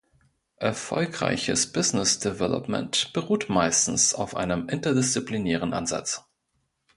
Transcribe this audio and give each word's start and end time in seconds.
Erfolgreiches 0.57 1.71
Business 1.73 2.17
Development 2.17 3.13
beruht 3.13 3.49
meistens 3.49 4.15
auf 4.15 4.35
einem 4.35 4.67
interdisziplinären 4.67 5.73
Ansatz. 5.75 6.25